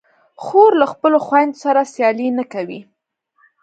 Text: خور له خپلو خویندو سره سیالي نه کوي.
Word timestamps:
خور 0.43 0.71
له 0.81 0.85
خپلو 0.93 1.17
خویندو 1.25 1.59
سره 1.63 1.81
سیالي 1.93 2.27
نه 2.37 2.45
کوي. 2.53 2.79